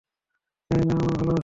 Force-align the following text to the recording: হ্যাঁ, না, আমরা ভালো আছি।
হ্যাঁ, 0.71 0.83
না, 0.85 0.93
আমরা 0.93 1.13
ভালো 1.13 1.31
আছি। 1.31 1.39